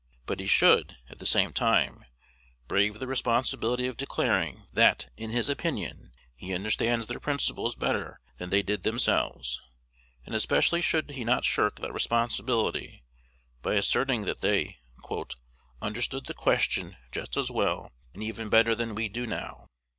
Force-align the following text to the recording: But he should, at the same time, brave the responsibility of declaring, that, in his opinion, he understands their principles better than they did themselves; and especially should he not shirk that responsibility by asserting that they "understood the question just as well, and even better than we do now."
But 0.25 0.39
he 0.39 0.47
should, 0.47 0.97
at 1.11 1.19
the 1.19 1.27
same 1.27 1.53
time, 1.53 2.05
brave 2.67 2.97
the 2.97 3.05
responsibility 3.05 3.85
of 3.85 3.97
declaring, 3.97 4.65
that, 4.73 5.11
in 5.15 5.29
his 5.29 5.47
opinion, 5.47 6.13
he 6.35 6.55
understands 6.55 7.05
their 7.05 7.19
principles 7.19 7.75
better 7.75 8.19
than 8.39 8.49
they 8.49 8.63
did 8.63 8.81
themselves; 8.81 9.61
and 10.25 10.33
especially 10.33 10.81
should 10.81 11.11
he 11.11 11.23
not 11.23 11.45
shirk 11.45 11.79
that 11.81 11.93
responsibility 11.93 13.03
by 13.61 13.75
asserting 13.75 14.23
that 14.23 14.41
they 14.41 14.79
"understood 15.83 16.25
the 16.25 16.33
question 16.33 16.97
just 17.11 17.37
as 17.37 17.51
well, 17.51 17.91
and 18.15 18.23
even 18.23 18.49
better 18.49 18.73
than 18.73 18.95
we 18.95 19.07
do 19.07 19.27
now." 19.27 19.67